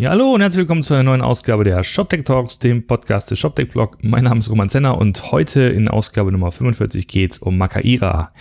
[0.00, 3.38] Ja, hallo und herzlich willkommen zu einer neuen Ausgabe der ShopTech Talks, dem Podcast des
[3.38, 3.98] ShopTech Blog.
[4.00, 8.32] Mein Name ist Roman Zenner und heute in Ausgabe Nummer 45 geht es um Makaira.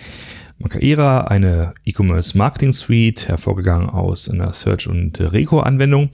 [0.59, 6.11] Makaira, eine E-Commerce Marketing Suite, hervorgegangen aus einer Search- und Reco-Anwendung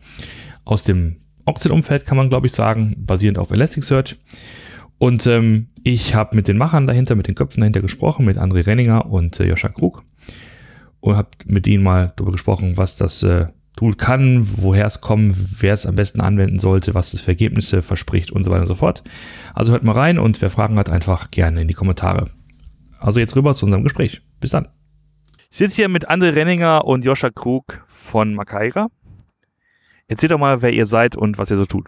[0.64, 4.18] aus dem Oxid-Umfeld, kann man glaube ich sagen, basierend auf Elasticsearch.
[4.98, 8.66] Und ähm, ich habe mit den Machern dahinter, mit den Köpfen dahinter gesprochen, mit André
[8.66, 10.02] Renninger und äh, Joscha Krug
[11.02, 15.62] und habe mit ihnen mal darüber gesprochen, was das äh, Tool kann, woher es kommt,
[15.62, 18.68] wer es am besten anwenden sollte, was es für Ergebnisse verspricht und so weiter und
[18.68, 19.04] so fort.
[19.54, 22.30] Also hört mal rein und wer Fragen hat, einfach gerne in die Kommentare.
[23.00, 24.22] Also jetzt rüber zu unserem Gespräch.
[24.40, 24.68] Bis dann.
[25.50, 28.88] Ich sitze hier mit André Renninger und Joscha Krug von Makaira.
[30.08, 31.88] Erzählt doch mal, wer ihr seid und was ihr so tut.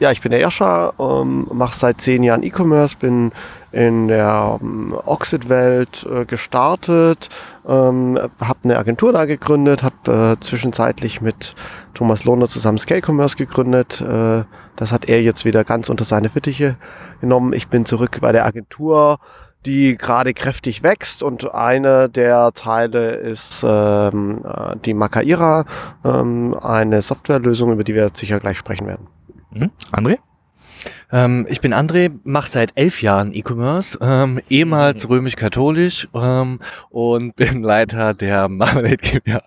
[0.00, 3.32] Ja, ich bin der Joscha, ähm, mache seit zehn Jahren E-Commerce, bin
[3.72, 7.28] in der ähm, Oxid-Welt äh, gestartet,
[7.66, 11.56] ähm, habe eine Agentur da gegründet, habe äh, zwischenzeitlich mit
[11.94, 14.00] Thomas Lohner zusammen Scale Commerce gegründet.
[14.00, 14.44] Äh,
[14.76, 16.76] das hat er jetzt wieder ganz unter seine Fittiche
[17.20, 17.52] genommen.
[17.52, 19.18] Ich bin zurück bei der Agentur,
[19.66, 25.64] die gerade kräftig wächst und eine der Teile ist ähm, äh, die Makaira,
[26.04, 29.17] ähm, eine Softwarelösung, über die wir sicher gleich sprechen werden.
[29.50, 29.70] Mhm.
[29.92, 30.18] André?
[31.10, 35.14] Ähm, ich bin André, mache seit elf Jahren E-Commerce, ähm, ehemals mhm.
[35.14, 39.42] römisch-katholisch ähm, und bin Leiter der Marmalade GmbH.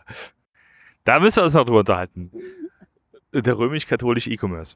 [1.03, 2.31] Da müssen wir uns noch drüber unterhalten.
[3.33, 4.75] Der römisch-katholische E-Commerce.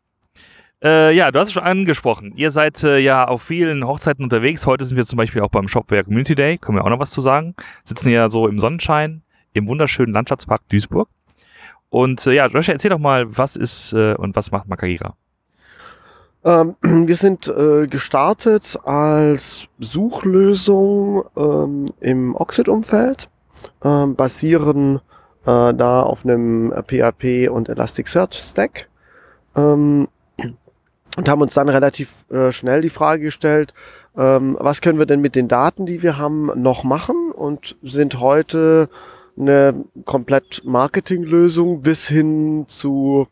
[0.84, 2.34] Äh, ja, du hast es schon angesprochen.
[2.36, 4.66] Ihr seid äh, ja auf vielen Hochzeiten unterwegs.
[4.66, 6.58] Heute sind wir zum Beispiel auch beim Shopware Community Day.
[6.58, 7.56] Können wir auch noch was zu sagen.
[7.84, 9.24] Sitzen ja so im Sonnenschein
[9.54, 11.10] im wunderschönen Landschaftspark Duisburg.
[11.96, 15.16] Und äh, ja, Joshua, erzähl doch mal, was ist äh, und was macht Makaira?
[16.44, 23.30] Ähm, wir sind äh, gestartet als Suchlösung ähm, im Oxid-Umfeld,
[23.82, 24.98] ähm, basieren
[25.46, 28.90] äh, da auf einem PHP und Elasticsearch-Stack
[29.56, 30.10] ähm,
[31.16, 33.74] und haben uns dann relativ äh, schnell die Frage gestellt,
[34.18, 38.88] was können wir denn mit den Daten, die wir haben, noch machen und sind heute
[39.38, 43.28] eine komplett Marketinglösung bis hin zu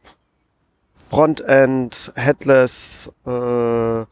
[0.96, 4.06] Frontend, Headless, äh,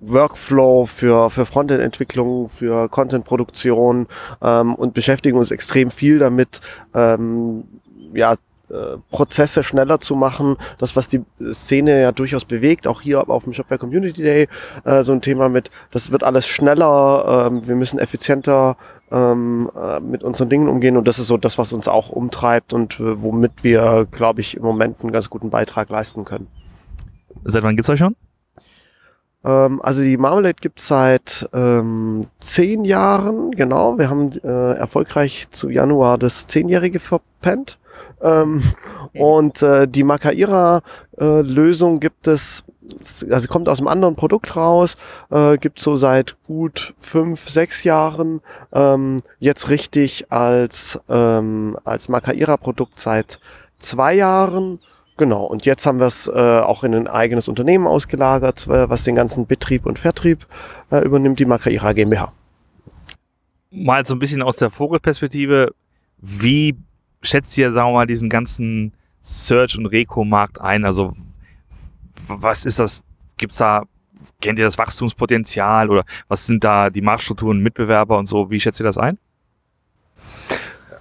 [0.00, 4.08] Workflow für, für Frontend-Entwicklung, für Content-Produktion
[4.42, 6.60] ähm, und beschäftigen uns extrem viel damit,
[6.94, 7.64] ähm,
[8.12, 8.34] ja,
[8.72, 10.56] äh, Prozesse schneller zu machen.
[10.78, 11.22] Das, was die
[11.52, 14.48] Szene ja durchaus bewegt, auch hier auf dem Shopware Community Day,
[14.84, 18.76] äh, so ein Thema mit, das wird alles schneller, ähm, wir müssen effizienter
[19.10, 22.72] ähm, äh, mit unseren Dingen umgehen und das ist so das, was uns auch umtreibt
[22.72, 26.46] und äh, womit wir, glaube ich, im Moment einen ganz guten Beitrag leisten können.
[27.44, 28.16] Seit wann gibt's euch schon?
[29.44, 33.98] Ähm, also die Marmalade gibt's seit ähm, zehn Jahren, genau.
[33.98, 37.78] Wir haben äh, erfolgreich zu Januar das Zehnjährige verpennt.
[38.22, 38.62] Ähm,
[39.14, 42.64] und äh, die Makaira-Lösung äh, gibt es,
[43.30, 44.96] also kommt aus einem anderen Produkt raus,
[45.30, 48.40] äh, gibt so seit gut fünf, sechs Jahren
[48.72, 53.40] ähm, jetzt richtig als, ähm, als Makaira-Produkt seit
[53.78, 54.78] zwei Jahren.
[55.18, 59.04] Genau, und jetzt haben wir es äh, auch in ein eigenes Unternehmen ausgelagert, äh, was
[59.04, 60.46] den ganzen Betrieb und Vertrieb
[60.90, 62.32] äh, übernimmt, die Makaira GmbH.
[63.70, 65.74] Mal so ein bisschen aus der Vogelperspektive,
[66.18, 66.76] wie
[67.20, 70.84] schätzt ihr, sagen wir mal, diesen ganzen Search- und Reco-Markt ein?
[70.84, 71.14] Also,
[72.26, 73.02] was ist das?
[73.36, 73.84] Gibt's da,
[74.40, 78.50] kennt ihr das Wachstumspotenzial oder was sind da die Marktstrukturen, Mitbewerber und so?
[78.50, 79.18] Wie schätzt ihr das ein?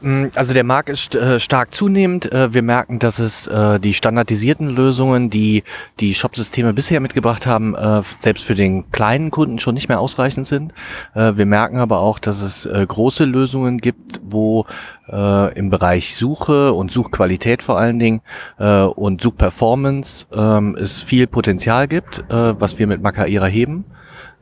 [0.01, 2.31] Mm, also der Markt ist äh, stark zunehmend.
[2.31, 5.63] Äh, wir merken, dass es äh, die standardisierten Lösungen, die
[6.00, 10.47] die Shop-Systeme bisher mitgebracht haben, äh, selbst für den kleinen Kunden schon nicht mehr ausreichend
[10.47, 10.73] sind.
[11.13, 14.66] Äh, wir merken aber auch, dass es äh, große Lösungen gibt, wo
[15.12, 18.22] im Bereich Suche und Suchqualität vor allen Dingen
[18.57, 23.83] und Suchperformance ähm, es viel Potenzial gibt, was wir mit Makaira heben.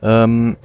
[0.00, 0.56] Ähm,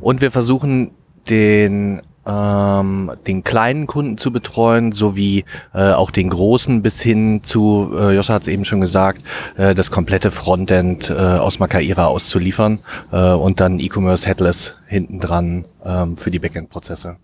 [0.00, 0.92] und wir versuchen
[1.28, 5.44] den ähm, den kleinen Kunden zu betreuen, sowie
[5.74, 9.22] äh, auch den großen bis hin zu, äh, Joscha hat es eben schon gesagt,
[9.56, 12.80] äh, das komplette Frontend äh, aus Makaira auszuliefern
[13.12, 15.20] äh, und dann E-Commerce Headless hinten
[15.84, 17.16] ähm, für die Backend-Prozesse.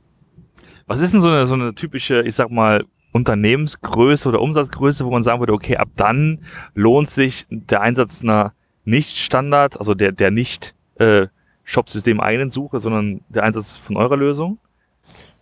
[0.87, 5.10] Was ist denn so eine, so eine typische, ich sag mal, Unternehmensgröße oder Umsatzgröße, wo
[5.10, 6.40] man sagen würde, okay, ab dann
[6.75, 8.52] lohnt sich der Einsatz einer
[8.84, 11.26] Nicht-Standard, also der, der nicht äh,
[11.64, 14.58] Shop-System eigenen Suche, sondern der Einsatz von eurer Lösung?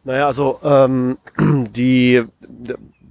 [0.05, 2.25] Naja, also ähm, die,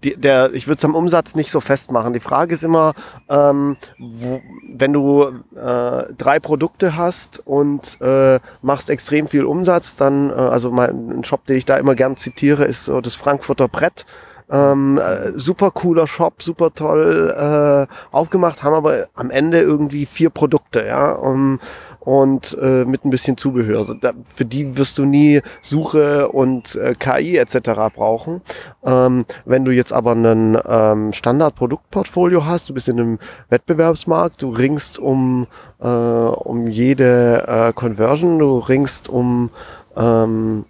[0.04, 2.13] die, der, ich würde es am Umsatz nicht so festmachen.
[2.13, 2.94] Die Frage ist immer,
[3.30, 5.24] ähm, wo, wenn du
[5.56, 11.24] äh, drei Produkte hast und äh, machst extrem viel Umsatz, dann, äh, also mein ein
[11.24, 14.06] Shop, den ich da immer gern zitiere, ist so das Frankfurter Brett.
[14.50, 20.30] Ähm, äh, super cooler Shop, super toll äh, aufgemacht, haben aber am Ende irgendwie vier
[20.30, 21.12] Produkte, ja.
[21.13, 21.60] Um,
[22.04, 23.80] und äh, mit ein bisschen Zubehör.
[23.80, 27.95] Also da, für die wirst du nie Suche und äh, KI etc.
[27.95, 28.42] brauchen.
[28.84, 33.19] Ähm, wenn du jetzt aber einen ähm, Standard-Produktportfolio hast, du bist in einem
[33.50, 35.48] Wettbewerbsmarkt, du ringst um,
[35.80, 39.50] äh, um jede äh, Conversion, du ringst um
[39.95, 40.66] ähm,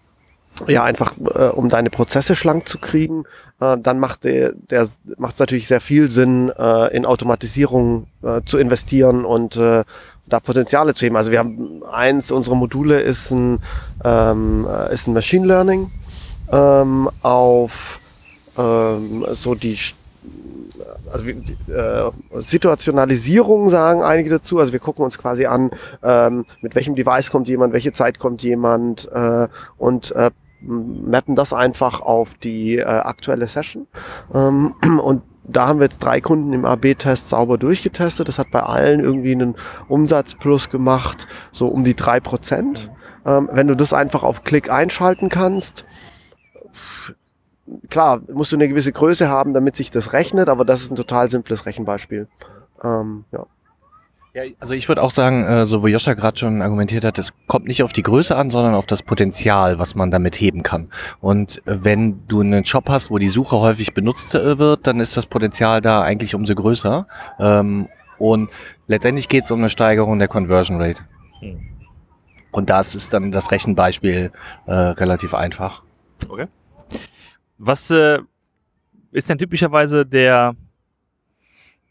[0.67, 3.23] ja einfach äh, um deine Prozesse schlank zu kriegen,
[3.59, 4.87] äh, dann macht der, der
[5.17, 9.83] macht es natürlich sehr viel Sinn, äh, in Automatisierung äh, zu investieren und äh,
[10.27, 11.15] da Potenziale zu heben.
[11.15, 13.59] Also wir haben eins unserer Module ist ein,
[14.03, 15.91] ähm, äh, ist ein Machine Learning
[16.51, 17.99] ähm, auf
[18.57, 19.77] ähm, so die
[21.11, 24.59] also äh, Situationalisierung sagen einige dazu.
[24.59, 25.71] Also wir gucken uns quasi an,
[26.01, 30.31] ähm, mit welchem Device kommt jemand, welche Zeit kommt jemand äh, und äh,
[30.65, 33.87] mappen das einfach auf die äh, aktuelle Session.
[34.33, 38.27] Ähm, und da haben wir jetzt drei Kunden im AB-Test sauber durchgetestet.
[38.27, 39.55] Das hat bei allen irgendwie einen
[39.89, 42.89] Umsatzplus gemacht, so um die drei Prozent.
[43.25, 45.85] Ähm, wenn du das einfach auf Klick einschalten kannst,
[47.89, 50.95] klar, musst du eine gewisse Größe haben, damit sich das rechnet, aber das ist ein
[50.95, 52.27] total simples Rechenbeispiel.
[52.83, 53.45] Ähm, ja.
[54.35, 57.33] Ja, also ich würde auch sagen, äh, so wo Joscha gerade schon argumentiert hat, es
[57.45, 60.89] kommt nicht auf die Größe an, sondern auf das Potenzial, was man damit heben kann.
[61.21, 64.99] Und äh, wenn du einen Shop hast, wo die Suche häufig benutzt äh, wird, dann
[64.99, 67.05] ist das Potenzial da eigentlich umso größer.
[67.39, 68.49] Ähm, und
[68.87, 71.03] letztendlich geht es um eine Steigerung der Conversion Rate.
[71.39, 71.69] Hm.
[72.51, 74.31] Und das ist dann das Rechenbeispiel
[74.67, 75.81] relativ einfach.
[76.29, 76.45] Okay.
[77.57, 80.55] Was ist denn typischerweise der,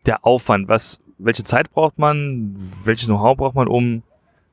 [0.07, 0.69] der Aufwand?
[0.69, 2.57] Was, welche Zeit braucht man?
[2.85, 4.03] Welches Know-how braucht man, um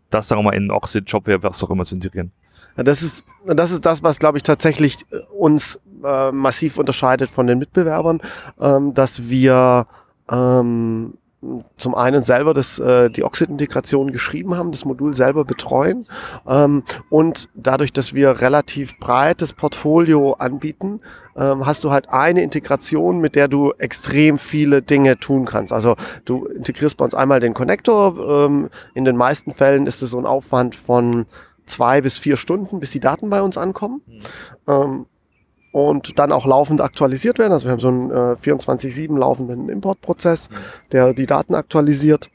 [0.09, 2.31] das, sagen wir mal, in Oxid, Shopware, was auch immer zu integrieren?
[2.77, 7.29] Ja, das ist, das ist das, was, glaube ich, tatsächlich äh, uns äh, massiv unterscheidet
[7.29, 8.21] von den Mitbewerbern,
[8.59, 9.87] ähm, dass wir
[10.31, 11.13] ähm,
[11.77, 16.05] zum einen selber das, äh, die Oxid-Integration geschrieben haben, das Modul selber betreuen
[16.45, 20.99] ähm, und dadurch, dass wir relativ breites Portfolio anbieten,
[21.37, 25.71] ähm, hast du halt eine Integration, mit der du extrem viele Dinge tun kannst.
[25.71, 25.95] Also
[26.25, 28.45] du integrierst bei uns einmal den Connector.
[28.45, 31.25] Ähm, in den meisten Fällen ist es so ein Aufwand von
[31.65, 34.01] zwei bis vier Stunden, bis die Daten bei uns ankommen.
[34.05, 34.21] Mhm.
[34.67, 35.05] Ähm,
[35.71, 37.53] und dann auch laufend aktualisiert werden.
[37.53, 40.49] Also wir haben so einen äh, 24-7 laufenden Importprozess,
[40.91, 42.29] der die Daten aktualisiert.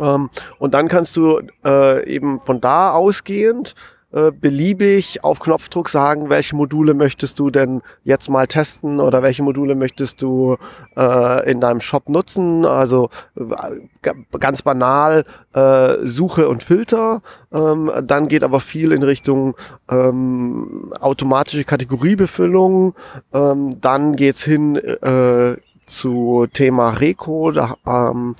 [0.00, 3.74] Ähm, und dann kannst du äh, eben von da ausgehend
[4.12, 9.42] äh, beliebig auf Knopfdruck sagen, welche Module möchtest du denn jetzt mal testen oder welche
[9.42, 10.56] Module möchtest du
[10.96, 12.64] äh, in deinem Shop nutzen.
[12.64, 15.24] Also äh, ganz banal
[15.54, 17.20] äh, Suche und Filter.
[17.52, 19.56] Ähm, dann geht aber viel in Richtung
[19.90, 22.94] ähm, automatische Kategoriebefüllung.
[23.32, 25.56] Ähm, dann geht's hin äh,
[25.86, 27.50] zu Thema Reco.
[27.50, 28.36] Da, ähm,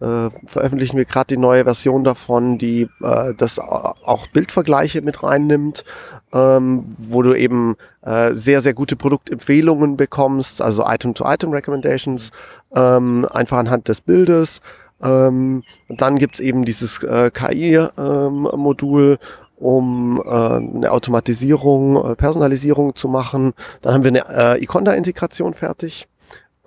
[0.00, 5.84] äh, veröffentlichen wir gerade die neue Version davon, die äh, das auch Bildvergleiche mit reinnimmt,
[6.32, 12.30] ähm, wo du eben äh, sehr, sehr gute Produktempfehlungen bekommst, also Item-to-Item-Recommendations,
[12.74, 14.60] ähm, einfach anhand des Bildes.
[15.02, 19.18] Ähm, dann gibt's eben dieses äh, KI-Modul, ähm,
[19.56, 23.52] um äh, eine Automatisierung, äh, Personalisierung zu machen.
[23.82, 26.08] Dann haben wir eine äh, Iconda-Integration fertig.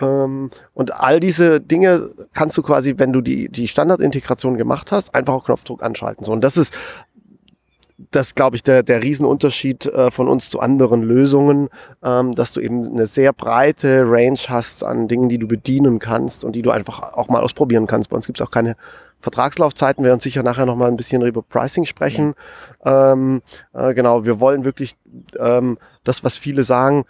[0.01, 5.13] Ähm, und all diese Dinge kannst du quasi, wenn du die, die Standardintegration gemacht hast,
[5.15, 6.25] einfach auf Knopfdruck anschalten.
[6.25, 6.75] So, und das ist,
[8.09, 11.69] das glaube ich, der, der Riesenunterschied äh, von uns zu anderen Lösungen,
[12.03, 16.43] ähm, dass du eben eine sehr breite Range hast an Dingen, die du bedienen kannst
[16.43, 18.09] und die du einfach auch mal ausprobieren kannst.
[18.09, 18.75] Bei uns gibt es auch keine
[19.19, 22.33] Vertragslaufzeiten, wir werden sicher nachher nochmal ein bisschen über Pricing sprechen.
[22.83, 23.13] Ja.
[23.13, 23.41] Ähm,
[23.73, 24.95] äh, genau, wir wollen wirklich
[25.37, 27.05] ähm, das, was viele sagen,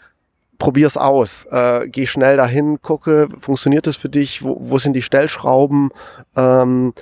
[0.61, 1.45] probier's aus.
[1.45, 4.43] Äh, geh schnell dahin, gucke, funktioniert das für dich?
[4.43, 5.89] Wo, wo sind die Stellschrauben?
[6.35, 6.93] Ähm,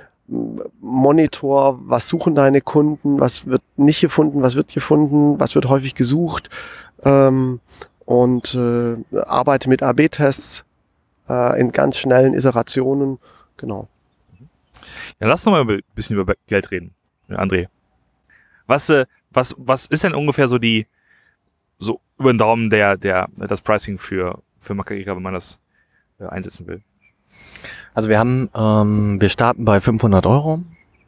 [0.80, 3.20] Monitor, was suchen deine Kunden?
[3.20, 4.42] Was wird nicht gefunden?
[4.42, 5.38] Was wird gefunden?
[5.38, 6.48] Was wird häufig gesucht?
[7.04, 7.60] Ähm,
[8.06, 10.64] und äh, arbeite mit AB-Tests
[11.28, 13.18] äh, in ganz schnellen Iterationen.
[13.58, 13.88] Genau.
[15.20, 16.94] Ja, lass noch mal ein bisschen über Geld reden,
[17.28, 17.68] André.
[18.66, 20.86] Was, äh, was, was ist denn ungefähr so die,
[21.78, 25.58] so über den Daumen der, der, das Pricing für, für Macaira, wenn man das
[26.20, 26.82] äh, einsetzen will?
[27.94, 30.60] Also wir haben, ähm, wir starten bei 500 Euro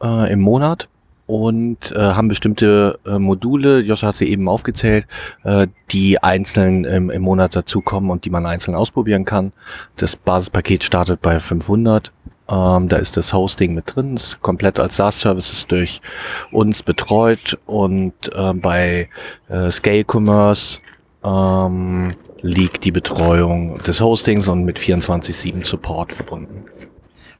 [0.03, 0.89] äh, im Monat
[1.27, 5.07] und äh, haben bestimmte äh, Module, Joscha hat sie eben aufgezählt,
[5.45, 9.53] äh, die einzeln im, im Monat dazukommen und die man einzeln ausprobieren kann.
[9.97, 12.11] Das Basispaket startet bei 500
[12.49, 16.03] ähm, da ist das Hosting mit drin, ist komplett als SaaS-Services durch
[16.51, 19.09] uns betreut und äh, bei
[19.49, 20.81] äh, Scale Commerce
[21.25, 26.65] ähm, liegt die Betreuung des Hostings und mit 24-7 Support verbunden.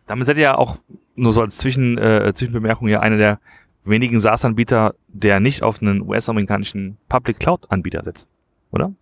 [0.07, 0.77] Damit seid ihr ja auch
[1.15, 3.39] nur so als Zwischen, äh, Zwischenbemerkung ja einer der
[3.85, 8.29] wenigen SaaS-Anbieter, der nicht auf einen US-amerikanischen Public Cloud-Anbieter setzt,
[8.71, 8.93] oder?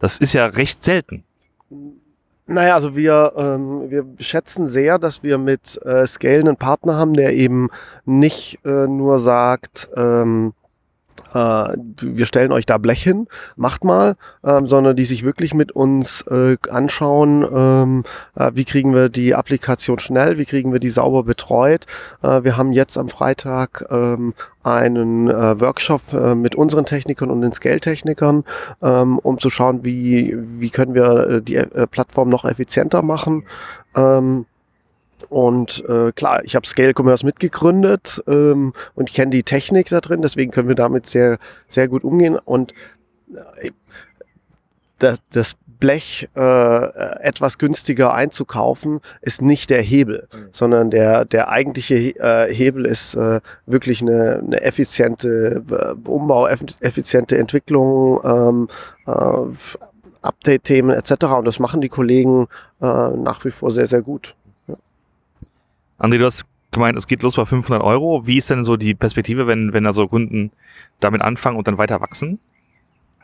[0.00, 1.24] Das ist ja recht selten.
[2.46, 7.14] Naja, also wir, ähm, wir schätzen sehr, dass wir mit äh, Scale einen Partner haben,
[7.14, 7.70] der eben
[8.04, 10.52] nicht äh, nur sagt, ähm,
[11.34, 13.26] äh, wir stellen euch da Blech hin,
[13.56, 18.04] macht mal, ähm, sondern die sich wirklich mit uns äh, anschauen, ähm,
[18.36, 21.86] äh, wie kriegen wir die Applikation schnell, wie kriegen wir die sauber betreut.
[22.22, 27.42] Äh, wir haben jetzt am Freitag ähm, einen äh, Workshop äh, mit unseren Technikern und
[27.42, 28.44] den Scale-Technikern,
[28.82, 33.44] ähm, um zu schauen, wie, wie können wir äh, die äh, Plattform noch effizienter machen.
[33.94, 34.46] Ähm,
[35.28, 40.00] und äh, klar, ich habe Scale Commerce mitgegründet ähm, und ich kenne die Technik da
[40.00, 42.36] drin, deswegen können wir damit sehr, sehr gut umgehen.
[42.36, 42.72] Und
[43.60, 43.70] äh,
[44.98, 50.48] das, das Blech äh, etwas günstiger einzukaufen, ist nicht der Hebel, mhm.
[50.50, 57.36] sondern der, der eigentliche äh, Hebel ist äh, wirklich eine, eine effiziente äh, Umbau, effiziente
[57.36, 58.68] Entwicklung, ähm,
[59.06, 59.54] äh,
[60.22, 61.24] Update-Themen etc.
[61.24, 62.46] Und das machen die Kollegen
[62.80, 64.34] äh, nach wie vor sehr, sehr gut.
[65.98, 68.26] André, du hast gemeint, es geht los bei 500 Euro.
[68.26, 70.50] Wie ist denn so die Perspektive, wenn, wenn also Kunden
[71.00, 72.40] damit anfangen und dann weiter wachsen?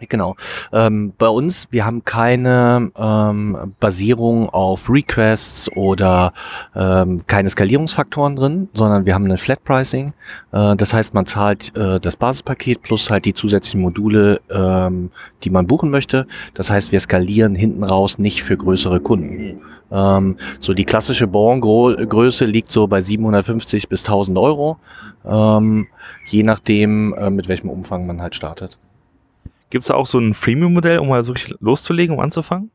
[0.09, 0.37] Genau.
[0.73, 6.33] Ähm, bei uns, wir haben keine ähm, Basierung auf Requests oder
[6.75, 10.13] ähm, keine Skalierungsfaktoren drin, sondern wir haben ein Flat Pricing.
[10.53, 15.11] Äh, das heißt, man zahlt äh, das Basispaket plus halt die zusätzlichen Module, ähm,
[15.45, 16.27] die man buchen möchte.
[16.55, 19.61] Das heißt, wir skalieren hinten raus nicht für größere Kunden.
[19.91, 24.79] Ähm, so die klassische Bon-Größe liegt so bei 750 bis 1000 Euro,
[25.25, 25.89] ähm,
[26.27, 28.79] je nachdem, äh, mit welchem Umfang man halt startet.
[29.71, 32.71] Gibt es da auch so ein Freemium-Modell, um mal so loszulegen, um anzufangen?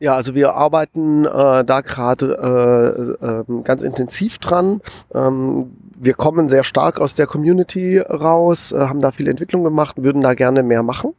[0.00, 4.80] Ja, also wir arbeiten äh, da gerade äh, äh, ganz intensiv dran.
[5.14, 10.02] Ähm, wir kommen sehr stark aus der Community raus, äh, haben da viel Entwicklung gemacht,
[10.02, 11.14] würden da gerne mehr machen.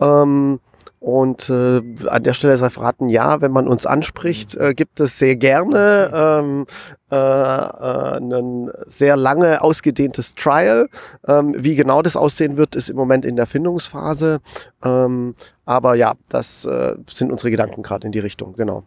[0.00, 0.58] Ähm,
[1.00, 5.18] und äh, an der Stelle sei verraten, ja, wenn man uns anspricht, äh, gibt es
[5.18, 6.66] sehr gerne ähm,
[7.10, 10.88] äh, äh, ein sehr lange ausgedehntes Trial.
[11.26, 14.40] Ähm, wie genau das aussehen wird, ist im Moment in der Findungsphase.
[14.82, 18.84] Ähm, aber ja, das äh, sind unsere Gedanken gerade in die Richtung, genau.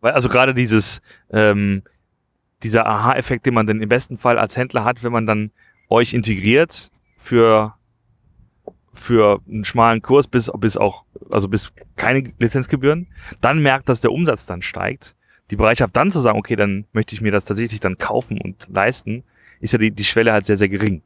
[0.00, 1.82] Weil also gerade dieses, ähm,
[2.62, 5.50] dieser Aha-Effekt, den man dann im besten Fall als Händler hat, wenn man dann
[5.88, 7.74] euch integriert für
[8.96, 13.06] für einen schmalen Kurs bis, bis auch, also bis keine Lizenzgebühren,
[13.40, 15.14] dann merkt, dass der Umsatz dann steigt.
[15.50, 18.66] Die Bereitschaft dann zu sagen, okay, dann möchte ich mir das tatsächlich dann kaufen und
[18.68, 19.22] leisten,
[19.60, 21.02] ist ja die, die Schwelle halt sehr, sehr gering.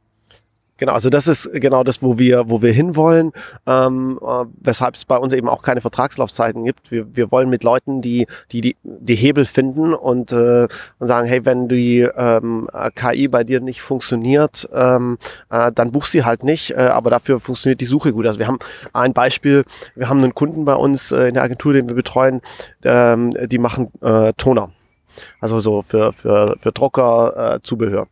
[0.81, 3.33] Genau, also das ist genau das, wo wir, wo wir hinwollen,
[3.67, 6.89] ähm, äh, weshalb es bei uns eben auch keine Vertragslaufzeiten gibt.
[6.89, 11.27] Wir, wir wollen mit Leuten, die die, die, die Hebel finden und, äh, und sagen,
[11.27, 15.19] hey, wenn die ähm, KI bei dir nicht funktioniert, ähm,
[15.51, 18.25] äh, dann buch sie halt nicht, äh, aber dafür funktioniert die Suche gut.
[18.25, 18.57] Also wir haben
[18.91, 22.41] ein Beispiel, wir haben einen Kunden bei uns äh, in der Agentur, den wir betreuen,
[22.83, 24.71] ähm, die machen äh, Toner.
[25.41, 28.07] Also so für, für, für Drucker, äh, Zubehör.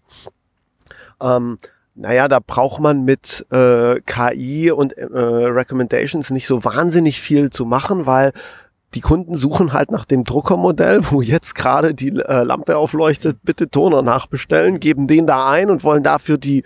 [1.19, 1.57] Ähm,
[1.99, 7.65] naja, da braucht man mit äh, KI und äh, Recommendations nicht so wahnsinnig viel zu
[7.65, 8.31] machen, weil
[8.95, 13.69] die Kunden suchen halt nach dem Druckermodell, wo jetzt gerade die äh, Lampe aufleuchtet, bitte
[13.69, 16.63] Toner nachbestellen, geben den da ein und wollen dafür die,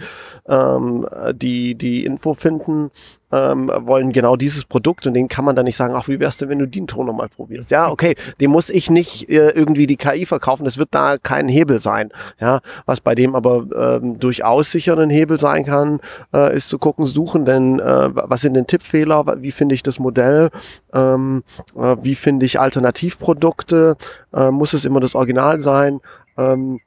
[0.48, 2.92] ähm, die, die Info finden,
[3.34, 6.38] ähm, wollen genau dieses Produkt und den kann man dann nicht sagen, ach, wie wär's
[6.38, 7.72] denn, wenn du den Toner mal probierst?
[7.72, 11.48] Ja, okay, dem muss ich nicht äh, irgendwie die KI verkaufen, das wird da kein
[11.48, 12.12] Hebel sein.
[12.40, 16.00] Ja, was bei dem aber ähm, durchaus sicher ein Hebel sein kann,
[16.34, 20.00] äh, ist zu gucken, suchen denn, äh, was sind denn Tippfehler, wie finde ich das
[20.00, 20.50] Modell,
[20.94, 21.44] ähm,
[21.76, 23.98] äh, wie finde ich Alternativprodukte,
[24.34, 26.00] äh, muss es immer das Original sein,
[26.38, 26.80] ähm,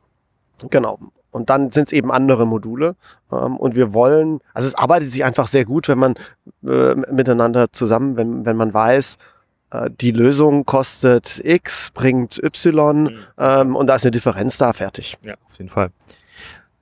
[0.70, 0.98] Genau.
[1.36, 2.96] Und dann sind es eben andere Module.
[3.30, 6.14] Ähm, und wir wollen, also es arbeitet sich einfach sehr gut, wenn man
[6.66, 9.18] äh, miteinander zusammen, wenn, wenn man weiß,
[9.70, 13.10] äh, die Lösung kostet X, bringt Y mhm.
[13.36, 15.18] ähm, und da ist eine Differenz da, fertig.
[15.20, 15.90] Ja, auf jeden Fall.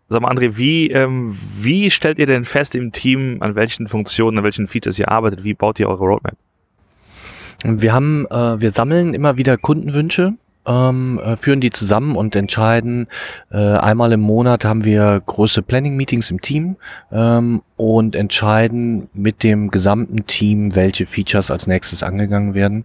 [0.09, 4.39] Sag mal, André, wie, ähm, wie stellt ihr denn fest im Team, an welchen Funktionen,
[4.39, 5.43] an welchen Features ihr arbeitet?
[5.43, 6.37] Wie baut ihr eure Roadmap?
[7.65, 10.35] Wir haben, äh, wir sammeln immer wieder Kundenwünsche
[10.67, 13.07] ähm, äh, führen die zusammen und entscheiden,
[13.51, 16.77] äh, einmal im Monat haben wir große Planning-Meetings im Team
[17.13, 22.85] ähm, und entscheiden mit dem gesamten Team, welche Features als nächstes angegangen werden.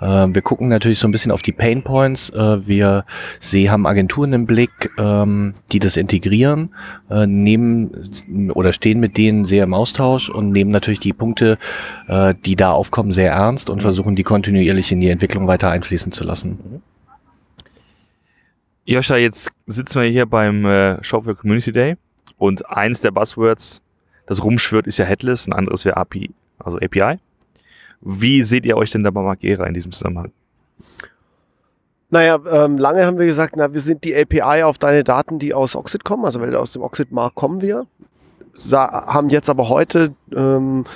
[0.00, 2.30] Ähm, wir gucken natürlich so ein bisschen auf die Pain Points.
[2.30, 3.04] Äh, wir
[3.40, 6.74] sie haben Agenturen im Blick, ähm, die das integrieren,
[7.10, 11.58] äh, nehmen oder stehen mit denen sehr im Austausch und nehmen natürlich die Punkte,
[12.06, 16.12] äh, die da aufkommen, sehr ernst und versuchen die kontinuierlich in die Entwicklung weiter einfließen
[16.12, 16.82] zu lassen.
[18.88, 21.98] Joscha, jetzt sitzen wir hier beim äh, Shopware Community Day
[22.38, 23.82] und eins der Buzzwords,
[24.26, 27.18] das rumschwirrt, ist ja Headless, ein anderes wäre API, also API.
[28.00, 30.32] Wie seht ihr euch denn da bei Magera in diesem Zusammenhang?
[32.08, 35.52] Naja, ähm, lange haben wir gesagt, na, wir sind die API auf deine Daten, die
[35.52, 37.86] aus Oxid kommen, also weil aus dem Oxid-Markt kommen wir.
[38.56, 40.86] Sa haben jetzt aber heute ähm,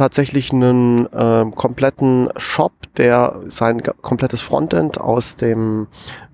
[0.00, 5.88] tatsächlich einen ähm, kompletten Shop, der sein komplettes Frontend aus dem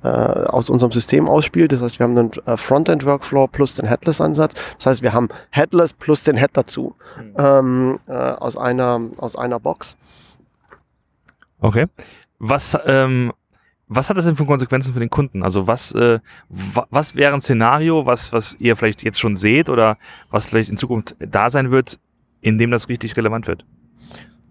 [0.04, 1.72] äh, aus unserem System ausspielt.
[1.72, 4.54] Das heißt, wir haben einen äh, Frontend-Workflow plus den Headless-Ansatz.
[4.76, 7.34] Das heißt, wir haben Headless plus den Head dazu mhm.
[7.38, 9.96] ähm, äh, aus einer aus einer Box.
[11.60, 11.86] Okay.
[12.38, 13.32] Was ähm,
[13.88, 15.42] was hat das denn für Konsequenzen für den Kunden?
[15.44, 16.18] Also was, äh,
[16.48, 19.96] was wäre ein Szenario, was, was ihr vielleicht jetzt schon seht oder
[20.28, 22.00] was vielleicht in Zukunft da sein wird,
[22.46, 23.64] in dem das richtig relevant wird?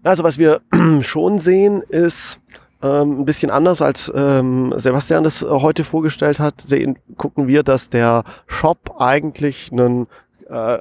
[0.02, 0.60] Also was wir
[1.00, 2.40] schon sehen, ist
[2.82, 6.60] ähm, ein bisschen anders als ähm, Sebastian das heute vorgestellt hat.
[6.60, 10.08] Sehen, gucken wir, dass der Shop eigentlich einen
[10.50, 10.78] äh,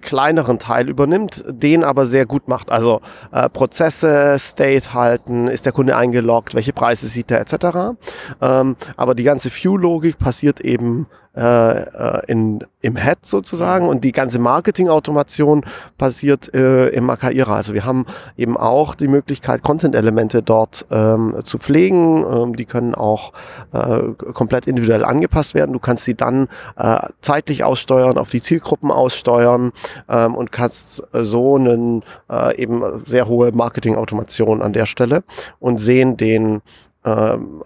[0.00, 2.70] kleineren Teil übernimmt, den aber sehr gut macht.
[2.70, 3.00] Also
[3.32, 7.96] äh, Prozesse, State halten, ist der Kunde eingeloggt, welche Preise sieht er etc.
[8.42, 11.06] Ähm, aber die ganze View-Logik passiert eben
[11.38, 15.64] äh, äh, in, im Head sozusagen und die ganze Marketing-Automation
[15.96, 17.54] passiert äh, im Makaira.
[17.54, 22.24] Also wir haben eben auch die Möglichkeit, Content-Elemente dort ähm, zu pflegen.
[22.28, 23.32] Ähm, die können auch
[23.72, 25.72] äh, komplett individuell angepasst werden.
[25.72, 29.70] Du kannst sie dann äh, zeitlich aussteuern, auf die Zielgruppen aussteuern
[30.08, 35.22] ähm, und kannst so einen äh, eben sehr hohe Marketing-Automation an der Stelle
[35.60, 36.62] und sehen den
[37.04, 37.62] ähm,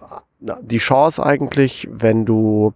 [0.61, 2.73] die Chance eigentlich, wenn du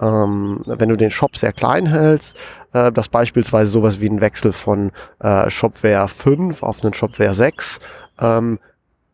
[0.00, 2.36] ähm, wenn du den Shop sehr klein hältst,
[2.72, 7.78] äh, dass beispielsweise sowas wie ein Wechsel von äh, Shopware 5 auf einen Shopware 6
[8.20, 8.58] ähm,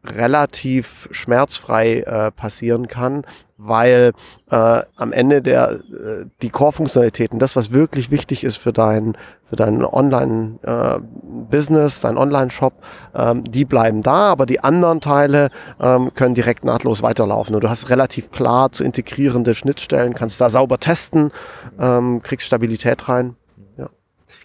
[0.05, 3.25] relativ schmerzfrei äh, passieren kann,
[3.57, 4.13] weil
[4.51, 9.55] äh, am Ende der äh, die Core-Funktionalitäten, das was wirklich wichtig ist für dein für
[9.57, 12.75] dein Online-Business, äh, dein Online-Shop,
[13.15, 17.55] ähm, die bleiben da, aber die anderen Teile ähm, können direkt nahtlos weiterlaufen.
[17.55, 21.31] Und du hast relativ klar zu integrierende Schnittstellen, kannst da sauber testen,
[21.79, 23.37] ähm, kriegst Stabilität rein.
[23.77, 23.91] Ja.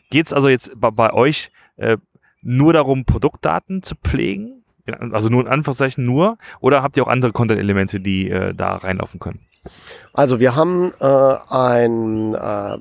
[0.10, 1.98] Geht es also jetzt bei, bei euch äh,
[2.42, 4.57] nur darum, Produktdaten zu pflegen?
[5.12, 6.38] Also nur in Anführungszeichen nur?
[6.60, 9.40] Oder habt ihr auch andere Content-Elemente, die äh, da reinlaufen können?
[10.14, 12.78] Also wir haben äh, ein, äh,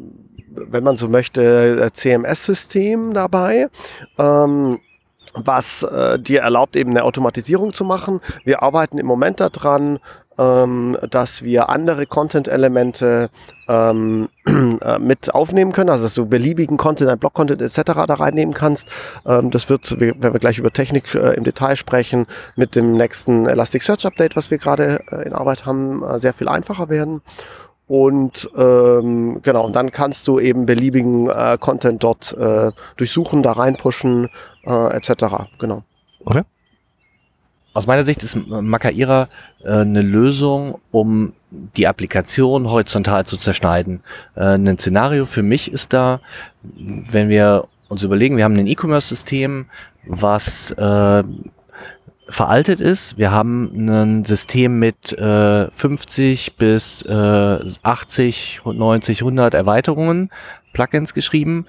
[0.49, 3.69] wenn man so möchte, äh, CMS-System dabei.
[4.19, 4.79] Ähm,
[5.39, 8.21] was äh, dir erlaubt, eben eine Automatisierung zu machen.
[8.45, 9.99] Wir arbeiten im Moment daran,
[10.39, 13.31] ähm, dass wir andere Content-Elemente
[13.69, 17.83] ähm, äh, mit aufnehmen können, also dass du beliebigen Content, ein Blog-Content etc.
[18.07, 18.89] da reinnehmen kannst.
[19.27, 23.47] Ähm, das wird, wenn wir gleich über Technik äh, im Detail sprechen, mit dem nächsten
[23.47, 27.23] Elasticsearch Update, was wir gerade äh, in Arbeit haben, äh, sehr viel einfacher werden.
[27.89, 33.53] Und ähm, genau, und dann kannst du eben beliebigen äh, Content dort äh, durchsuchen, da
[33.53, 34.29] reinpushen,
[34.65, 35.47] äh, etc.
[35.59, 35.85] Genau.
[36.25, 36.43] Okay.
[37.77, 39.29] Aus meiner Sicht ist Makaira
[39.63, 44.01] äh, eine Lösung, um die Applikation horizontal zu zerschneiden.
[44.35, 46.23] Äh, ein Szenario für mich ist da,
[46.63, 49.67] wenn wir uns überlegen, wir haben ein E-Commerce-System,
[50.07, 51.23] was äh,
[52.29, 53.19] veraltet ist.
[53.19, 60.31] Wir haben ein System mit äh, 50 bis äh, 80, 90, 100 Erweiterungen,
[60.73, 61.67] Plugins geschrieben.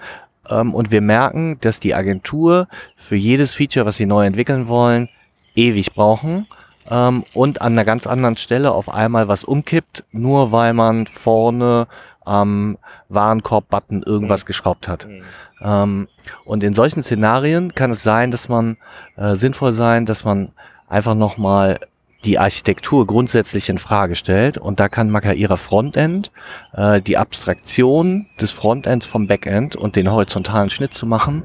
[0.49, 5.09] Ähm, und wir merken, dass die Agentur für jedes Feature, was sie neu entwickeln wollen,
[5.57, 6.47] ewig brauchen
[6.89, 11.87] ähm, und an einer ganz anderen Stelle auf einmal was umkippt, nur weil man vorne
[12.23, 12.77] am
[13.09, 14.47] Warenkorb-Button irgendwas mhm.
[14.47, 15.07] geschraubt hat.
[15.07, 15.23] Mhm.
[15.61, 16.07] Ähm,
[16.45, 18.77] und in solchen Szenarien kann es sein, dass man
[19.15, 20.51] äh, sinnvoll sein, dass man
[20.87, 21.79] einfach nochmal
[22.27, 24.57] die Architektur grundsätzlich in Frage stellt.
[24.57, 26.31] Und da kann Makaira Frontend
[26.73, 31.43] äh, die Abstraktion des Frontends vom Backend und den horizontalen Schnitt zu machen,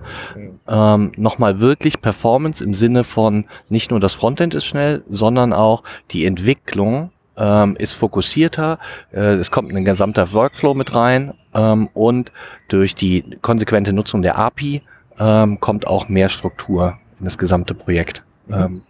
[0.68, 5.84] ähm, nochmal wirklich Performance im Sinne von nicht nur das Frontend ist schnell, sondern auch
[6.10, 8.78] die Entwicklung ähm, ist fokussierter,
[9.12, 12.32] äh, es kommt ein gesamter Workflow mit rein ähm, und
[12.68, 14.82] durch die konsequente Nutzung der API
[15.18, 18.24] ähm, kommt auch mehr Struktur in das gesamte Projekt.
[18.48, 18.82] Mhm.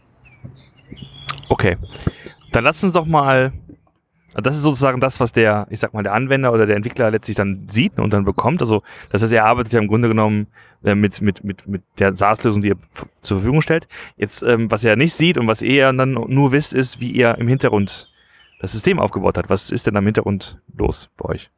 [1.48, 1.76] Okay,
[2.52, 3.52] dann lass uns doch mal
[4.34, 7.36] Das ist sozusagen das, was der, ich sag mal, der Anwender oder der Entwickler letztlich
[7.36, 8.62] dann sieht und dann bekommt.
[8.62, 10.46] Also, das heißt, er arbeitet ja im Grunde genommen
[10.84, 12.78] äh, mit, mit, mit, mit der SaaS-Lösung, die ihr
[13.20, 13.88] zur Verfügung stellt.
[14.16, 17.36] Jetzt, ähm, was er nicht sieht und was ihr dann nur wisst, ist, wie ihr
[17.36, 18.10] im Hintergrund
[18.60, 19.50] das System aufgebaut hat.
[19.50, 21.50] Was ist denn am Hintergrund los bei euch?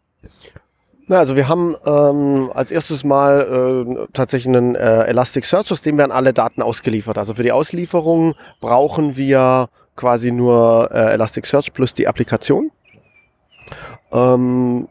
[1.06, 5.98] Na, also wir haben ähm, als erstes mal äh, tatsächlich einen äh, Elasticsearch, aus dem
[5.98, 7.18] werden alle Daten ausgeliefert.
[7.18, 12.70] Also für die Auslieferung brauchen wir quasi nur äh, Elasticsearch plus die Applikation.
[14.12, 14.88] Ähm,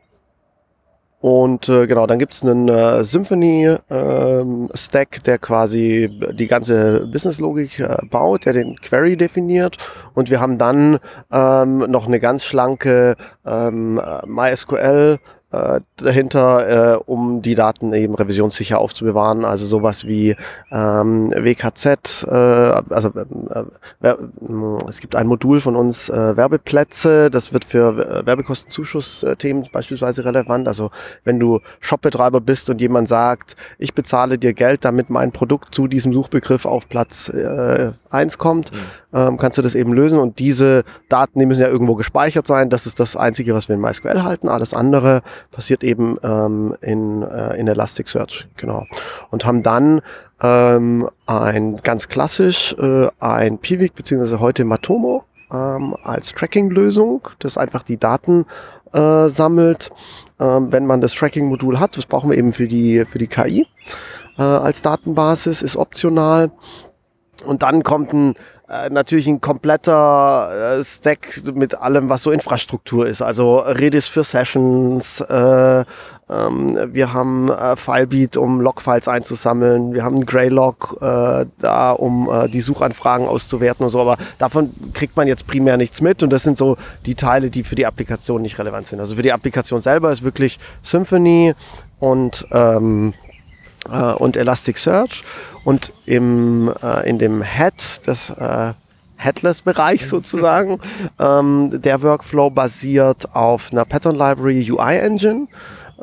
[1.20, 7.96] und äh, genau, dann gibt's einen äh, Symphony-Stack, ähm, der quasi die ganze Business-Logik äh,
[8.12, 9.78] baut, der den Query definiert.
[10.14, 11.00] Und wir haben dann
[11.32, 15.20] ähm, noch eine ganz schlanke ähm, MySQL
[15.54, 19.46] äh, dahinter, äh, um die Daten eben revisionssicher aufzubewahren.
[19.46, 20.36] Also sowas wie
[20.72, 22.32] ähm, WKZ, äh,
[22.90, 24.16] also äh, äh,
[24.90, 30.68] es gibt ein Modul von uns, äh, Werbeplätze, das wird für Werbekostenzuschuss-Themen beispielsweise relevant.
[30.68, 30.90] Also
[31.24, 35.88] wenn du Shopbetreiber bist und jemand sagt, ich bezahle dir Geld, damit mein Produkt zu
[35.88, 38.78] diesem Suchbegriff auf Platz äh, 1 kommt, mhm.
[39.14, 40.18] ähm, kannst du das eben lösen.
[40.18, 42.70] Und diese Daten, die müssen ja irgendwo gespeichert sein.
[42.70, 44.50] Das ist das Einzige, was wir in MySQL halten.
[44.50, 48.86] Alles andere passiert eben ähm, in, äh, in Elasticsearch, genau.
[49.30, 50.02] Und haben dann
[50.42, 57.84] ähm, ein ganz klassisch äh, ein Piwik beziehungsweise heute Matomo ähm, als Tracking-Lösung, das einfach
[57.84, 58.46] die Daten
[58.92, 59.92] äh, sammelt,
[60.40, 61.98] ähm, wenn man das Tracking-Modul hat.
[61.98, 63.68] Das brauchen wir eben für die für die KI
[64.38, 66.52] äh, als Datenbasis, ist optional.
[67.46, 68.36] Und dann kommt ein
[68.70, 73.22] äh, natürlich ein kompletter äh, Stack mit allem, was so Infrastruktur ist.
[73.22, 75.84] Also Redis für Sessions, äh,
[76.30, 82.48] ähm, wir haben äh, Filebeat, um Logfiles einzusammeln, wir haben Greylog äh, da, um äh,
[82.48, 86.44] die Suchanfragen auszuwerten und so, aber davon kriegt man jetzt primär nichts mit und das
[86.44, 89.02] sind so die Teile, die für die Applikation nicht relevant sind.
[89.02, 91.54] Also für die Applikation selber ist wirklich Symphony
[92.00, 93.14] und ähm,
[93.90, 95.24] äh, und Elasticsearch
[95.64, 98.74] und im, äh, in dem Head, das äh,
[99.18, 100.80] Headless-Bereich sozusagen,
[101.20, 105.48] ähm, der Workflow basiert auf einer Pattern Library UI Engine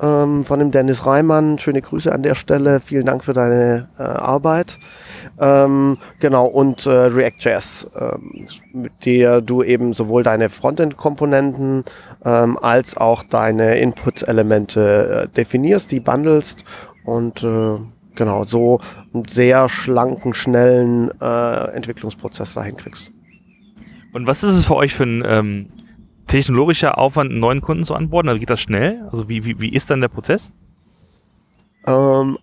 [0.01, 1.59] ähm, von dem Dennis Reimann.
[1.59, 2.81] Schöne Grüße an der Stelle.
[2.81, 4.79] Vielen Dank für deine äh, Arbeit.
[5.39, 11.85] Ähm, genau, und äh, React.js, ähm, mit der du eben sowohl deine Frontend-Komponenten
[12.25, 16.65] ähm, als auch deine Input-Elemente äh, definierst, die bundelst
[17.05, 17.79] und äh,
[18.21, 18.81] genau so
[19.15, 23.11] einen sehr schlanken, schnellen äh, Entwicklungsprozess dahin kriegst.
[24.13, 25.69] Und was ist es für euch für ein ähm,
[26.27, 28.29] technologischer Aufwand, einen neuen Kunden zu anborden?
[28.29, 29.09] Also geht das schnell?
[29.11, 30.53] Also wie, wie, wie ist dann der Prozess?
[31.87, 32.37] Ähm,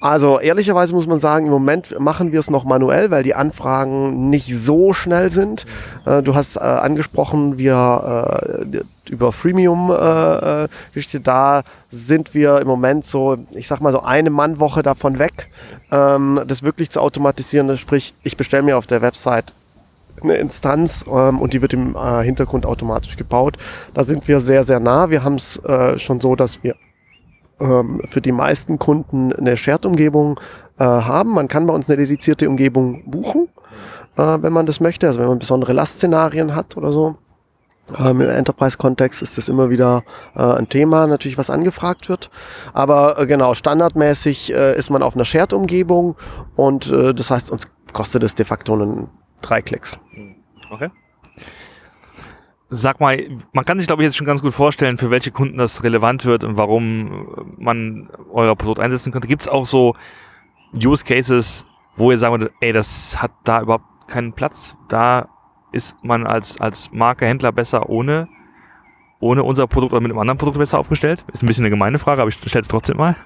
[0.00, 4.30] also ehrlicherweise muss man sagen, im Moment machen wir es noch manuell, weil die Anfragen
[4.30, 5.66] nicht so schnell sind.
[6.06, 10.68] Äh, du hast äh, angesprochen, wir äh, über Freemium äh, äh,
[11.22, 15.48] da sind wir im Moment so, ich sag mal so eine Mannwoche davon weg,
[15.90, 17.76] ähm, das wirklich zu automatisieren.
[17.76, 19.52] Sprich, ich bestelle mir auf der Website
[20.22, 23.58] eine Instanz ähm, und die wird im äh, Hintergrund automatisch gebaut.
[23.92, 25.10] Da sind wir sehr, sehr nah.
[25.10, 26.74] Wir haben es äh, schon so, dass wir
[27.60, 30.40] ähm, für die meisten Kunden eine Shared-Umgebung
[30.78, 31.34] äh, haben.
[31.34, 33.48] Man kann bei uns eine dedizierte Umgebung buchen,
[34.16, 35.06] äh, wenn man das möchte.
[35.06, 37.16] Also wenn man besondere Lastszenarien hat oder so.
[37.98, 40.04] Ähm, Im Enterprise-Kontext ist das immer wieder
[40.36, 42.30] äh, ein Thema, natürlich was angefragt wird.
[42.72, 46.16] Aber äh, genau, standardmäßig äh, ist man auf einer Shared-Umgebung
[46.54, 49.08] und äh, das heißt, uns kostet es de facto einen
[49.42, 49.98] drei Klicks.
[50.70, 50.90] Okay
[52.70, 55.58] sag mal, man kann sich glaube ich jetzt schon ganz gut vorstellen, für welche Kunden
[55.58, 59.28] das relevant wird und warum man euer Produkt einsetzen könnte.
[59.28, 59.96] Gibt es auch so
[60.72, 64.76] Use Cases, wo ihr sagen würdet, ey, das hat da überhaupt keinen Platz?
[64.88, 65.28] Da
[65.72, 68.28] ist man als, als Marke, Händler besser ohne,
[69.20, 71.24] ohne unser Produkt oder mit einem anderen Produkt besser aufgestellt?
[71.32, 73.16] Ist ein bisschen eine gemeine Frage, aber ich stelle es trotzdem mal.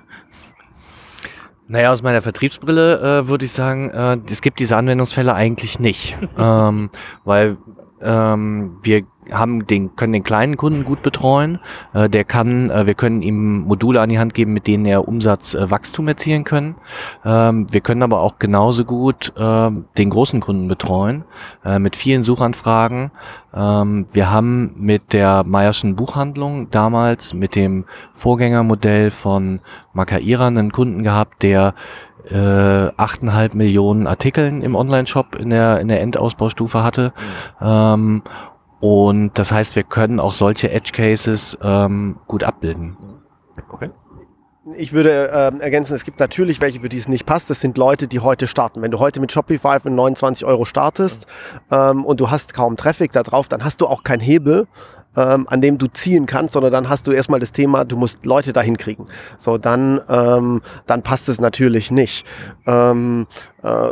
[1.67, 6.17] Naja, aus meiner Vertriebsbrille äh, würde ich sagen, äh, es gibt diese Anwendungsfälle eigentlich nicht.
[6.39, 6.91] ähm,
[7.25, 7.57] weil
[8.05, 11.59] ähm, wir haben den, können den kleinen Kunden gut betreuen.
[11.93, 15.09] Äh, der kann, äh, wir können ihm Module an die Hand geben, mit denen er
[15.09, 16.77] Umsatzwachstum äh, erzielen können.
[17.25, 21.25] Ähm, wir können aber auch genauso gut äh, den großen Kunden betreuen,
[21.64, 23.11] äh, mit vielen Suchanfragen.
[23.55, 29.61] Ähm, wir haben mit der Meierschen Buchhandlung damals mit dem Vorgängermodell von
[29.93, 31.75] Makaira einen Kunden gehabt, der
[32.31, 37.13] äh, 8,5 Millionen Artikeln im Online-Shop in der, in der Endausbaustufe hatte.
[37.61, 37.67] Mhm.
[37.67, 38.23] Ähm,
[38.81, 42.97] und das heißt, wir können auch solche Edge Cases ähm, gut abbilden.
[43.71, 43.91] Okay.
[44.77, 47.51] Ich würde ähm, ergänzen, es gibt natürlich welche, für die es nicht passt.
[47.51, 48.81] Das sind Leute, die heute starten.
[48.81, 51.27] Wenn du heute mit Shopify für 29 Euro startest
[51.71, 54.67] ähm, und du hast kaum Traffic da drauf, dann hast du auch keinen Hebel,
[55.16, 58.27] ähm, an dem du ziehen kannst, sondern dann hast du erstmal das Thema, du musst
[58.27, 59.07] Leute dahin kriegen.
[59.38, 62.27] So, dann, ähm, dann passt es natürlich nicht.
[62.66, 63.27] Ähm,
[63.62, 63.90] äh,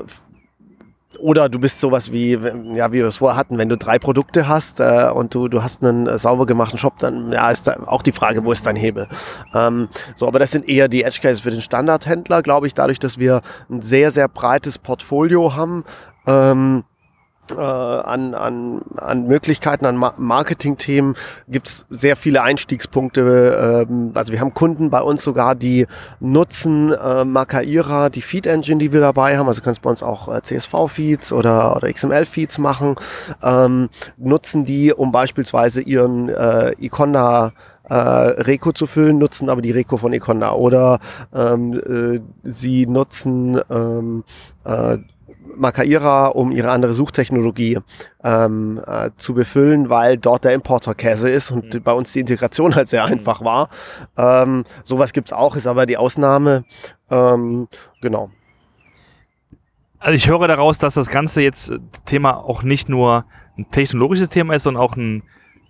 [1.22, 2.32] oder du bist sowas wie,
[2.74, 5.62] ja, wie wir es vorher hatten, wenn du drei Produkte hast äh, und du, du
[5.62, 8.66] hast einen äh, sauber gemachten Shop, dann ja, ist da auch die Frage, wo ist
[8.66, 9.06] dein Hebel?
[9.54, 12.98] Ähm, so, aber das sind eher die Edge Cases für den Standardhändler, glaube ich, dadurch,
[12.98, 15.84] dass wir ein sehr, sehr breites Portfolio haben.
[16.26, 16.84] Ähm,
[17.50, 21.16] äh, an, an, an Möglichkeiten, an Ma Marketing-Themen
[21.48, 23.84] gibt es sehr viele Einstiegspunkte.
[23.88, 25.86] Ähm, also wir haben Kunden bei uns sogar, die
[26.20, 29.48] nutzen äh, Makaira, die Feed-Engine, die wir dabei haben.
[29.48, 32.96] Also du kannst bei uns auch äh, CSV-Feeds oder, oder XML-Feeds machen.
[33.42, 37.52] Ähm, nutzen die, um beispielsweise ihren äh, Iconda
[37.88, 40.52] äh, Reco zu füllen, nutzen aber die Reco von Econda.
[40.52, 41.00] Oder
[41.34, 44.24] ähm, äh, sie nutzen ähm,
[44.64, 44.98] äh,
[45.56, 47.78] Makaira, um ihre andere Suchtechnologie
[48.24, 51.82] ähm, äh, zu befüllen, weil dort der Importer Käse ist und mhm.
[51.82, 53.12] bei uns die Integration halt sehr mhm.
[53.12, 53.68] einfach war.
[54.16, 56.64] Ähm, sowas gibt's auch, ist aber die Ausnahme.
[57.10, 57.68] Ähm,
[58.00, 58.30] genau.
[59.98, 63.24] Also ich höre daraus, dass das ganze jetzt äh, Thema auch nicht nur
[63.56, 65.22] ein technologisches Thema ist, sondern auch ein,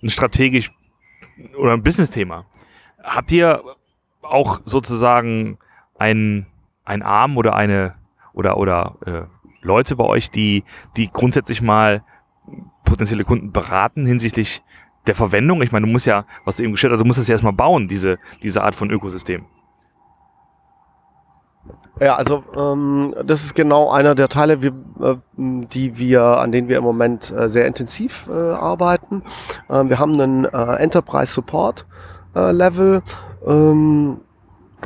[0.02, 0.72] ein strategisch
[1.58, 2.46] oder ein Business-Thema.
[3.02, 3.62] Habt ihr
[4.22, 5.58] auch sozusagen
[5.98, 6.46] ein,
[6.84, 7.94] ein Arm oder eine
[8.32, 9.22] oder oder äh,
[9.62, 10.64] Leute bei euch, die,
[10.96, 12.02] die grundsätzlich mal
[12.84, 14.62] potenzielle Kunden beraten hinsichtlich
[15.06, 15.62] der Verwendung?
[15.62, 17.52] Ich meine, du musst ja, was du eben gestellt hast, du musst das ja erstmal
[17.52, 19.46] bauen, diese, diese Art von Ökosystem.
[22.00, 26.68] Ja, also ähm, das ist genau einer der Teile, wir, äh, die wir, an denen
[26.68, 29.22] wir im Moment äh, sehr intensiv äh, arbeiten.
[29.70, 31.86] Ähm, wir haben einen äh, Enterprise Support
[32.34, 33.02] äh, Level.
[33.46, 34.20] Ähm,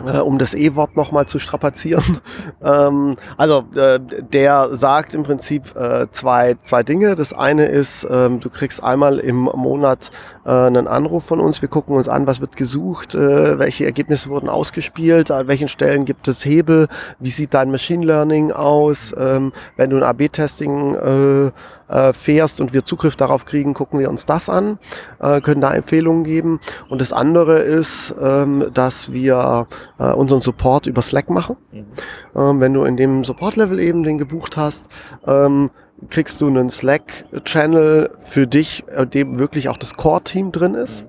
[0.04, 2.18] äh, um das E-Wort nochmal zu strapazieren.
[2.62, 7.14] ähm, also äh, der sagt im Prinzip äh, zwei, zwei Dinge.
[7.14, 10.10] Das eine ist, ähm, du kriegst einmal im Monat
[10.44, 11.62] äh, einen Anruf von uns.
[11.62, 16.04] Wir gucken uns an, was wird gesucht, äh, welche Ergebnisse wurden ausgespielt, an welchen Stellen
[16.04, 21.50] gibt es Hebel, wie sieht dein Machine Learning aus, ähm, wenn du ein AB-Testing äh,
[21.88, 24.78] äh, fährst und wir Zugriff darauf kriegen, gucken wir uns das an,
[25.20, 26.60] äh, können da Empfehlungen geben.
[26.88, 29.66] Und das andere ist, ähm, dass wir
[29.98, 31.56] äh, unseren Support über Slack machen.
[31.72, 31.86] Mhm.
[32.34, 34.84] Ähm, wenn du in dem Support-Level eben den gebucht hast,
[35.26, 35.70] ähm,
[36.10, 41.02] kriegst du einen Slack-Channel für dich, in dem wirklich auch das Core-Team drin ist.
[41.02, 41.08] Mhm.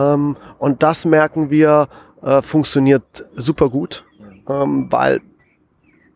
[0.00, 1.88] Ähm, und das merken wir,
[2.22, 4.04] äh, funktioniert super gut,
[4.48, 5.20] ähm, weil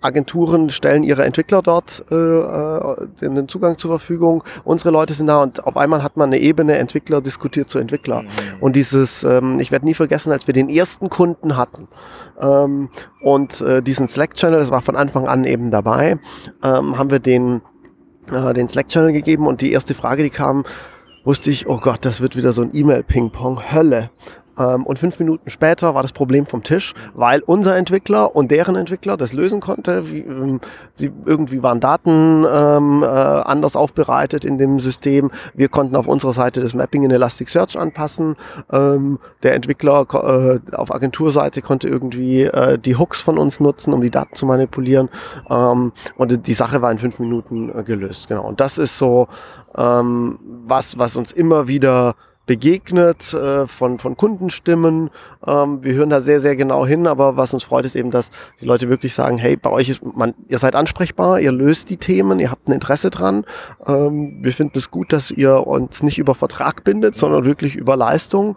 [0.04, 4.44] Agenturen stellen ihre Entwickler dort äh, äh, den Zugang zur Verfügung.
[4.64, 8.22] Unsere Leute sind da und auf einmal hat man eine Ebene Entwickler diskutiert zu Entwickler.
[8.22, 8.28] Mhm.
[8.60, 11.88] Und dieses, ähm, ich werde nie vergessen, als wir den ersten Kunden hatten
[12.40, 12.90] ähm,
[13.22, 16.18] und äh, diesen Slack-Channel, das war von Anfang an eben dabei,
[16.62, 17.62] ähm, haben wir den,
[18.32, 20.64] äh, den Slack-Channel gegeben und die erste Frage, die kam,
[21.24, 24.10] wusste ich, oh Gott, das wird wieder so ein E-Mail-Ping-Pong, Hölle.
[24.58, 28.76] Ähm, und fünf Minuten später war das Problem vom Tisch, weil unser Entwickler und deren
[28.76, 30.10] Entwickler das lösen konnte.
[30.10, 30.60] Wie, ähm,
[30.94, 35.30] sie irgendwie waren Daten ähm, äh, anders aufbereitet in dem System.
[35.54, 38.36] Wir konnten auf unserer Seite das Mapping in Elasticsearch anpassen.
[38.70, 44.00] Ähm, der Entwickler äh, auf Agenturseite konnte irgendwie äh, die Hooks von uns nutzen, um
[44.00, 45.08] die Daten zu manipulieren.
[45.50, 48.28] Ähm, und die Sache war in fünf Minuten äh, gelöst.
[48.28, 48.46] Genau.
[48.46, 49.28] Und das ist so
[49.76, 52.14] ähm, was, was uns immer wieder
[52.46, 55.10] begegnet äh, von, von Kundenstimmen.
[55.46, 58.30] Ähm, wir hören da sehr, sehr genau hin, aber was uns freut, ist eben, dass
[58.60, 61.96] die Leute wirklich sagen, hey, bei euch ist man, ihr seid ansprechbar, ihr löst die
[61.96, 63.44] Themen, ihr habt ein Interesse dran.
[63.86, 67.96] Ähm, wir finden es gut, dass ihr uns nicht über Vertrag bindet, sondern wirklich über
[67.96, 68.56] Leistung.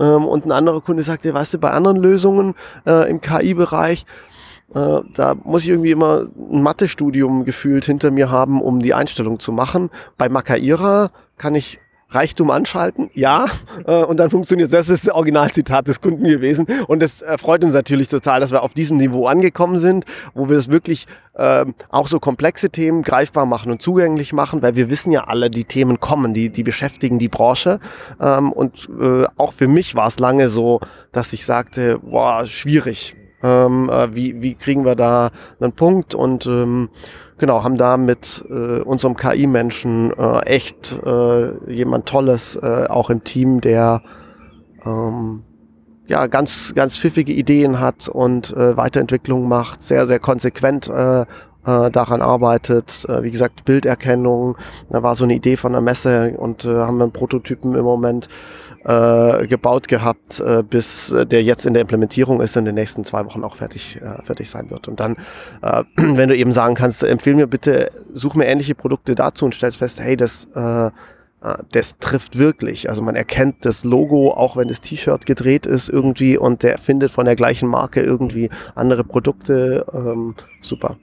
[0.00, 2.54] Ähm, und ein anderer Kunde sagt, ja, weißt du, bei anderen Lösungen
[2.86, 4.04] äh, im KI-Bereich,
[4.74, 9.38] äh, da muss ich irgendwie immer ein Mathestudium gefühlt hinter mir haben, um die Einstellung
[9.38, 9.90] zu machen.
[10.16, 11.78] Bei Makaira kann ich
[12.10, 13.46] Reichtum anschalten, ja,
[13.86, 16.66] äh, und dann funktioniert Das ist das Originalzitat des Kunden gewesen.
[16.86, 20.48] Und es äh, freut uns natürlich total, dass wir auf diesem Niveau angekommen sind, wo
[20.48, 24.88] wir es wirklich äh, auch so komplexe Themen greifbar machen und zugänglich machen, weil wir
[24.88, 27.78] wissen ja alle, die Themen kommen, die, die beschäftigen die Branche.
[28.20, 30.80] Ähm, und äh, auch für mich war es lange so,
[31.12, 33.16] dass ich sagte, boah, schwierig.
[33.42, 36.14] Ähm, äh, wie, wie kriegen wir da einen Punkt?
[36.14, 36.88] Und ähm,
[37.38, 43.24] genau, haben da mit äh, unserem KI-Menschen äh, echt äh, jemand Tolles äh, auch im
[43.24, 44.02] Team, der
[44.84, 45.42] ähm,
[46.06, 51.22] ja ganz, ganz pfiffige Ideen hat und äh, Weiterentwicklung macht, sehr, sehr konsequent äh,
[51.68, 53.04] äh, daran arbeitet.
[53.08, 54.56] Äh, wie gesagt, Bilderkennung,
[54.88, 58.28] da war so eine Idee von der Messe und äh, haben einen Prototypen im Moment
[58.88, 63.24] äh, gebaut gehabt, äh, bis der jetzt in der Implementierung ist, in den nächsten zwei
[63.26, 64.88] Wochen auch fertig, äh, fertig sein wird.
[64.88, 65.16] Und dann,
[65.62, 69.54] äh, wenn du eben sagen kannst, empfehl mir bitte, such mir ähnliche Produkte dazu und
[69.54, 70.86] stellst fest, hey, das äh,
[71.42, 72.88] äh, das trifft wirklich.
[72.88, 77.10] Also man erkennt das Logo, auch wenn das T-Shirt gedreht ist irgendwie und der findet
[77.10, 79.84] von der gleichen Marke irgendwie andere Produkte.
[79.92, 80.96] Ähm, super.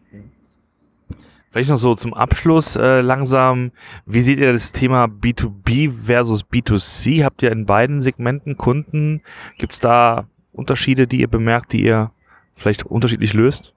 [1.56, 3.72] Vielleicht noch so zum Abschluss äh, langsam.
[4.06, 7.24] Wie seht ihr das Thema B2B versus B2C?
[7.24, 9.22] Habt ihr in beiden Segmenten Kunden?
[9.58, 12.12] Gibt es da Unterschiede, die ihr bemerkt, die ihr
[12.58, 13.74] vielleicht unterschiedlich löst?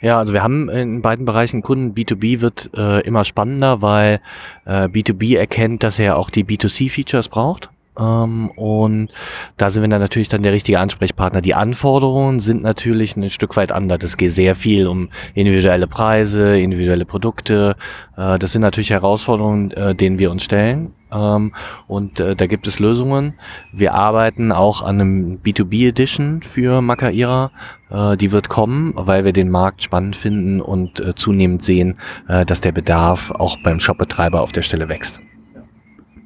[0.00, 1.94] Ja, also wir haben in beiden Bereichen Kunden.
[1.94, 4.20] B2B wird äh, immer spannender, weil
[4.64, 7.70] äh, B2B erkennt, dass er auch die B2C-Features braucht.
[7.98, 9.10] Ähm, und
[9.56, 11.40] da sind wir dann natürlich dann der richtige Ansprechpartner.
[11.40, 14.02] Die Anforderungen sind natürlich ein Stück weit anders.
[14.02, 17.76] Es geht sehr viel um individuelle Preise, individuelle Produkte.
[18.16, 20.92] Äh, das sind natürlich Herausforderungen, äh, denen wir uns stellen.
[21.10, 21.52] Ähm,
[21.86, 23.34] und äh, da gibt es Lösungen.
[23.72, 27.50] Wir arbeiten auch an einem B2B Edition für Makaira.
[27.90, 31.96] Äh, die wird kommen, weil wir den Markt spannend finden und äh, zunehmend sehen,
[32.28, 35.20] äh, dass der Bedarf auch beim Shopbetreiber auf der Stelle wächst.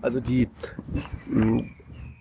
[0.02, 0.48] Also die,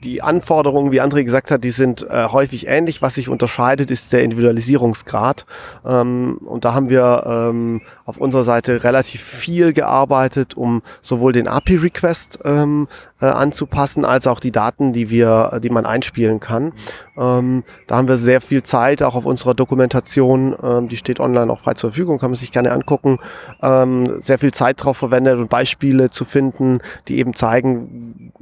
[0.04, 3.02] die Anforderungen, wie André gesagt hat, die sind äh, häufig ähnlich.
[3.02, 5.46] Was sich unterscheidet, ist der Individualisierungsgrad.
[5.86, 11.48] Ähm, und da haben wir ähm, auf unserer Seite relativ viel gearbeitet, um sowohl den
[11.48, 12.88] API-Request ähm,
[13.22, 16.74] äh, anzupassen, als auch die Daten, die wir, die man einspielen kann.
[17.16, 21.52] Ähm, da haben wir sehr viel Zeit, auch auf unserer Dokumentation, ähm, die steht online
[21.52, 23.20] auch frei zur Verfügung, kann man sich gerne angucken,
[23.62, 28.34] ähm, sehr viel Zeit darauf verwendet und Beispiele zu finden, die eben zeigen,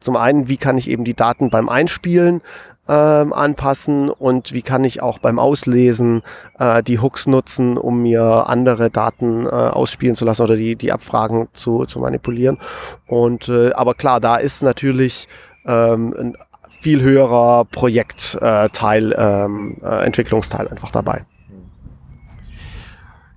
[0.00, 2.42] zum einen, wie kann ich eben die Daten beim Einspielen
[2.88, 6.22] ähm, anpassen und wie kann ich auch beim Auslesen
[6.58, 10.92] äh, die Hooks nutzen, um mir andere Daten äh, ausspielen zu lassen oder die, die
[10.92, 12.58] Abfragen zu, zu manipulieren.
[13.06, 15.28] Und äh, aber klar, da ist natürlich
[15.66, 16.36] ähm, ein
[16.80, 21.24] viel höherer Projektteil, äh, ähm, äh, Entwicklungsteil einfach dabei.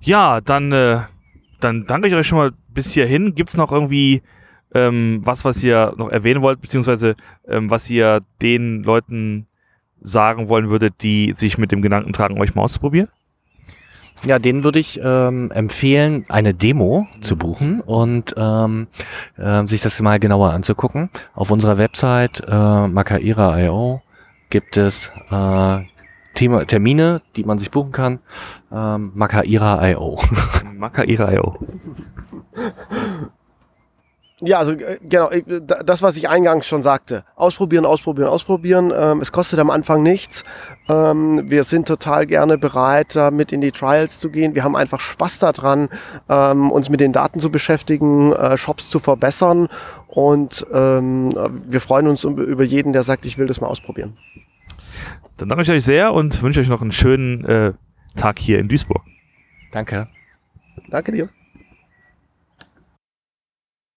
[0.02, 1.02] Ja, dann, äh,
[1.60, 3.36] dann danke ich euch schon mal bis hierhin.
[3.36, 4.22] Gibt es noch irgendwie
[4.74, 7.16] ähm, was, was ihr noch erwähnen wollt, beziehungsweise
[7.48, 9.48] ähm, was ihr den Leuten
[10.02, 13.10] sagen wollen würdet, die sich mit dem Gedanken tragen, euch mal auszuprobieren?
[14.24, 18.88] Ja, denen würde ich ähm, empfehlen, eine Demo zu buchen und ähm,
[19.38, 21.10] äh, sich das mal genauer anzugucken.
[21.34, 24.02] Auf unserer Website äh, Makaira.io
[24.50, 25.80] gibt es äh,
[26.34, 28.20] Thema, Termine, die man sich buchen kann.
[28.72, 30.20] Ähm, Makaira.io.
[30.74, 31.58] Makaira.io.
[34.42, 35.30] Ja, also äh, genau,
[35.84, 37.26] das, was ich eingangs schon sagte.
[37.36, 38.94] Ausprobieren, ausprobieren, ausprobieren.
[38.96, 40.44] Ähm, es kostet am Anfang nichts.
[40.88, 44.56] Ähm, wir sind total gerne bereit, damit in die Trials zu gehen.
[44.56, 45.90] Wir haben einfach Spaß daran,
[46.30, 49.68] ähm, uns mit den Daten zu beschäftigen, äh, Shops zu verbessern.
[50.08, 54.18] Und wir freuen uns über jeden, der sagt, ich will das mal ausprobieren.
[55.38, 57.74] Dann danke ich euch sehr und wünsche euch noch einen schönen äh,
[58.16, 59.04] Tag hier in Duisburg.
[59.72, 60.08] Danke.
[60.90, 61.30] Danke dir.